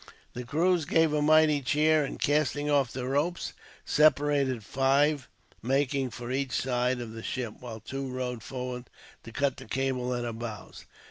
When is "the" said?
0.33-0.43, 2.91-3.05, 7.13-7.21, 9.57-9.65